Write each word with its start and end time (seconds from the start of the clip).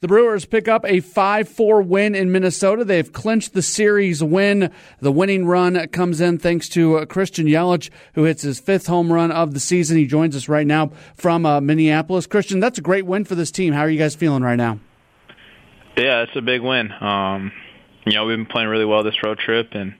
The 0.00 0.06
Brewers 0.06 0.44
pick 0.44 0.68
up 0.68 0.84
a 0.86 1.00
5 1.00 1.48
4 1.48 1.82
win 1.82 2.14
in 2.14 2.30
Minnesota. 2.30 2.84
They've 2.84 3.12
clinched 3.12 3.52
the 3.52 3.62
series 3.62 4.22
win. 4.22 4.70
The 5.00 5.10
winning 5.10 5.44
run 5.44 5.88
comes 5.88 6.20
in 6.20 6.38
thanks 6.38 6.68
to 6.70 6.98
uh, 6.98 7.04
Christian 7.04 7.48
Yelich, 7.48 7.90
who 8.14 8.22
hits 8.22 8.42
his 8.42 8.60
fifth 8.60 8.86
home 8.86 9.12
run 9.12 9.32
of 9.32 9.54
the 9.54 9.60
season. 9.60 9.98
He 9.98 10.06
joins 10.06 10.36
us 10.36 10.48
right 10.48 10.68
now 10.68 10.92
from 11.16 11.44
uh, 11.44 11.60
Minneapolis. 11.60 12.28
Christian, 12.28 12.60
that's 12.60 12.78
a 12.78 12.80
great 12.80 13.06
win 13.06 13.24
for 13.24 13.34
this 13.34 13.50
team. 13.50 13.72
How 13.72 13.80
are 13.80 13.90
you 13.90 13.98
guys 13.98 14.14
feeling 14.14 14.44
right 14.44 14.54
now? 14.54 14.78
Yeah, 15.96 16.22
it's 16.22 16.36
a 16.36 16.42
big 16.42 16.62
win. 16.62 16.92
Um, 16.92 17.50
you 18.06 18.12
know, 18.12 18.24
we've 18.24 18.36
been 18.36 18.46
playing 18.46 18.68
really 18.68 18.84
well 18.84 19.02
this 19.02 19.20
road 19.24 19.40
trip, 19.40 19.70
and, 19.72 19.94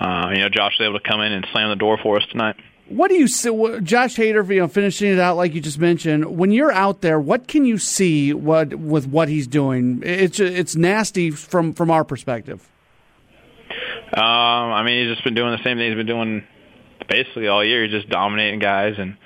uh, 0.00 0.30
you 0.34 0.40
know, 0.40 0.48
Josh 0.48 0.78
was 0.78 0.86
able 0.88 0.98
to 0.98 1.06
come 1.06 1.20
in 1.20 1.32
and 1.32 1.46
slam 1.52 1.68
the 1.68 1.76
door 1.76 1.98
for 2.02 2.16
us 2.16 2.24
tonight. 2.32 2.56
What 2.88 3.08
do 3.08 3.16
you 3.16 3.26
see? 3.26 3.50
Josh 3.82 4.16
Hader, 4.16 4.48
you 4.48 4.60
know, 4.60 4.68
finishing 4.68 5.12
it 5.12 5.18
out 5.18 5.36
like 5.36 5.54
you 5.54 5.60
just 5.60 5.78
mentioned. 5.78 6.36
When 6.36 6.52
you're 6.52 6.70
out 6.70 7.00
there, 7.00 7.18
what 7.18 7.48
can 7.48 7.64
you 7.64 7.78
see? 7.78 8.32
What 8.32 8.74
with 8.74 9.08
what 9.08 9.28
he's 9.28 9.48
doing? 9.48 10.02
It's 10.04 10.38
it's 10.38 10.76
nasty 10.76 11.30
from 11.32 11.72
from 11.72 11.90
our 11.90 12.04
perspective. 12.04 12.68
Um, 14.12 14.22
I 14.22 14.84
mean, 14.84 15.04
he's 15.04 15.14
just 15.14 15.24
been 15.24 15.34
doing 15.34 15.50
the 15.50 15.62
same 15.64 15.78
thing 15.78 15.88
he's 15.88 15.96
been 15.96 16.06
doing 16.06 16.44
basically 17.08 17.48
all 17.48 17.64
year. 17.64 17.82
He's 17.82 17.92
just 17.92 18.08
dominating 18.08 18.60
guys 18.60 18.94
and 18.98 19.16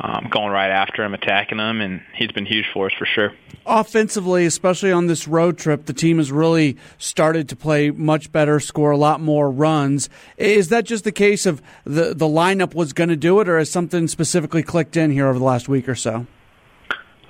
um, 0.00 0.28
going 0.30 0.50
right 0.50 0.70
after 0.70 1.04
him, 1.04 1.14
attacking 1.14 1.58
him, 1.58 1.80
and 1.80 2.02
he's 2.14 2.30
been 2.32 2.46
huge 2.46 2.66
for 2.72 2.86
us 2.86 2.92
for 2.98 3.06
sure. 3.06 3.32
Offensively, 3.64 4.46
especially 4.46 4.92
on 4.92 5.06
this 5.06 5.26
road 5.26 5.58
trip, 5.58 5.86
the 5.86 5.92
team 5.92 6.18
has 6.18 6.30
really 6.30 6.76
started 6.98 7.48
to 7.48 7.56
play 7.56 7.90
much 7.90 8.30
better, 8.30 8.60
score 8.60 8.90
a 8.90 8.96
lot 8.96 9.20
more 9.20 9.50
runs. 9.50 10.08
Is 10.36 10.68
that 10.68 10.84
just 10.84 11.04
the 11.04 11.12
case 11.12 11.46
of 11.46 11.62
the 11.84 12.14
the 12.14 12.26
lineup 12.26 12.74
was 12.74 12.92
going 12.92 13.08
to 13.08 13.16
do 13.16 13.40
it, 13.40 13.48
or 13.48 13.58
has 13.58 13.70
something 13.70 14.06
specifically 14.08 14.62
clicked 14.62 14.96
in 14.96 15.10
here 15.10 15.26
over 15.26 15.38
the 15.38 15.44
last 15.44 15.68
week 15.68 15.88
or 15.88 15.94
so? 15.94 16.26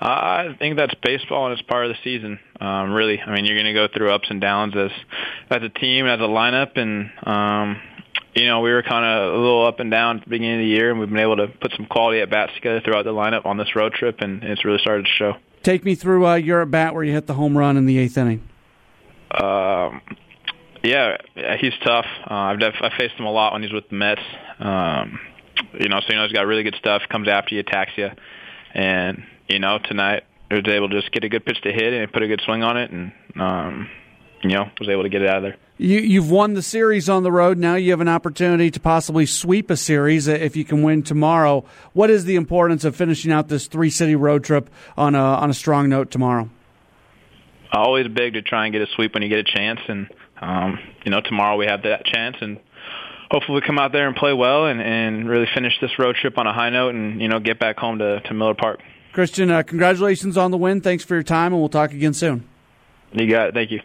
Uh, 0.01 0.05
I 0.05 0.57
think 0.59 0.77
that's 0.77 0.95
baseball 1.03 1.47
and 1.47 1.59
it's 1.59 1.67
part 1.67 1.87
of 1.87 1.93
the 1.93 1.99
season. 2.05 2.39
Um, 2.61 2.93
really, 2.93 3.19
I 3.19 3.35
mean, 3.35 3.47
you're 3.47 3.57
going 3.57 3.67
to 3.67 3.73
go 3.73 3.89
through 3.89 4.13
ups 4.13 4.29
and 4.29 4.41
downs 4.41 4.75
as 4.77 4.91
as 5.49 5.63
a 5.63 5.71
team, 5.71 6.07
as 6.07 6.21
a 6.21 6.25
lineup, 6.25 6.77
and 6.77 7.11
um, 7.25 7.81
you 8.37 8.47
know, 8.47 8.61
we 8.61 8.71
were 8.71 8.83
kind 8.83 9.05
of 9.05 9.35
a 9.35 9.39
little 9.39 9.67
up 9.67 9.81
and 9.81 9.91
down 9.91 10.19
at 10.19 10.25
the 10.25 10.31
beginning 10.31 10.57
of 10.57 10.61
the 10.61 10.67
year, 10.67 10.91
and 10.91 11.01
we've 11.01 11.09
been 11.09 11.19
able 11.19 11.37
to 11.37 11.49
put 11.49 11.73
some 11.75 11.87
quality 11.87 12.21
at 12.21 12.31
bats 12.31 12.53
together 12.55 12.81
throughout 12.83 13.05
the 13.05 13.13
lineup 13.13 13.47
on 13.47 13.57
this 13.57 13.75
road 13.75 13.95
trip, 13.95 14.21
and 14.21 14.45
it's 14.45 14.65
really 14.65 14.79
started 14.79 15.07
to 15.07 15.11
show. 15.11 15.35
Take 15.63 15.85
me 15.85 15.95
through 15.95 16.27
uh, 16.27 16.35
your 16.35 16.63
at 16.63 16.71
bat 16.71 16.95
where 16.95 17.03
you 17.03 17.13
hit 17.13 17.27
the 17.27 17.35
home 17.35 17.57
run 17.57 17.77
in 17.77 17.87
the 17.87 17.99
eighth 17.99 18.17
inning. 18.19 18.47
Um, 19.31 20.03
yeah, 20.85 21.17
he's 21.59 21.73
tough. 21.83 22.07
Uh, 22.31 22.35
I've 22.35 22.61
def- 22.61 22.81
I 22.81 22.97
faced 22.97 23.15
him 23.15 23.25
a 23.25 23.33
lot 23.33 23.55
when 23.55 23.63
he's 23.63 23.73
with 23.73 23.89
the 23.89 23.97
Mets. 23.97 24.21
Um, 24.59 25.19
you 25.81 25.89
know, 25.89 26.01
so 26.01 26.07
you 26.11 26.17
know 26.17 26.25
he's 26.25 26.33
got 26.33 26.47
really 26.47 26.63
good 26.63 26.77
stuff. 26.79 27.03
Comes 27.09 27.29
after 27.29 27.55
you, 27.55 27.61
attacks 27.61 27.93
you, 27.97 28.11
and 28.75 29.25
you 29.49 29.59
know 29.59 29.79
tonight 29.83 30.25
he 30.51 30.57
was 30.57 30.65
able 30.69 30.89
to 30.91 31.01
just 31.01 31.11
get 31.11 31.25
a 31.25 31.29
good 31.29 31.45
pitch 31.45 31.61
to 31.63 31.73
hit 31.73 31.93
and 31.93 32.13
put 32.13 32.23
a 32.23 32.29
good 32.29 32.43
swing 32.45 32.63
on 32.63 32.77
it, 32.77 32.91
and 32.91 33.13
um, 33.35 33.91
you 34.51 34.57
know 34.57 34.71
was 34.79 34.89
able 34.89 35.03
to 35.03 35.09
get 35.09 35.23
it 35.23 35.29
out 35.29 35.39
of 35.39 35.43
there. 35.43 35.57
You, 35.79 35.99
you've 35.99 36.31
won 36.31 36.55
the 36.55 36.63
series 36.63 37.09
on 37.09 37.23
the 37.23 37.33
road. 37.33 37.59
Now 37.59 37.75
you 37.75 37.91
have 37.91 38.01
an 38.01 38.09
opportunity 38.09 38.71
to 38.71 38.81
possibly 38.81 39.27
sweep 39.27 39.71
a 39.71 39.77
series 39.77 40.27
if 40.27 40.57
you 40.57 40.65
can 40.65 40.83
win 40.83 41.03
tomorrow. 41.03 41.65
What 41.93 42.09
is 42.11 42.25
the 42.25 42.37
importance 42.37 42.85
of 42.85 42.97
finishing 42.97 43.31
out 43.31 43.49
this 43.49 43.67
three 43.67 43.91
city 43.91 44.17
road 44.17 44.45
trip 44.45 44.71
on 44.97 45.15
a 45.15 45.23
on 45.23 45.51
a 45.51 45.55
strong 45.55 45.89
note 45.89 46.11
tomorrow? 46.11 46.49
Always 47.73 48.09
big 48.09 48.35
to 48.35 48.43
try 48.43 48.65
and 48.65 48.73
get 48.73 48.81
a 48.81 48.87
sweep 48.95 49.13
when 49.15 49.23
you 49.23 49.29
get 49.29 49.41
a 49.41 49.45
chance, 49.45 49.81
and 49.89 50.09
um, 50.41 50.79
you 51.05 51.11
know 51.11 51.21
tomorrow 51.21 51.57
we 51.57 51.67
have 51.67 51.83
that 51.83 52.05
chance, 52.07 52.37
and 52.41 52.59
hopefully 53.31 53.61
we 53.61 53.67
come 53.67 53.79
out 53.79 53.93
there 53.93 54.07
and 54.07 54.17
play 54.17 54.33
well 54.33 54.67
and, 54.67 54.81
and 54.81 55.29
really 55.29 55.49
finish 55.53 55.75
this 55.81 55.99
road 55.99 56.17
trip 56.17 56.39
on 56.39 56.47
a 56.47 56.53
high 56.53 56.71
note, 56.71 56.95
and 56.95 57.21
you 57.21 57.29
know 57.29 57.39
get 57.39 57.59
back 57.59 57.77
home 57.79 57.99
to, 57.99 58.21
to 58.21 58.35
Miller 58.35 58.55
Park. 58.55 58.81
Christian, 59.13 59.51
uh, 59.51 59.63
congratulations 59.63 60.37
on 60.37 60.51
the 60.51 60.59
win. 60.59 60.81
Thanks 60.81 61.05
for 61.05 61.15
your 61.15 61.23
time, 61.23 61.53
and 61.53 61.61
we'll 61.61 61.69
talk 61.69 61.93
again 61.93 62.15
soon. 62.15 62.47
You 63.13 63.31
got 63.31 63.49
it. 63.49 63.55
Thank 63.55 63.71
you. 63.71 63.81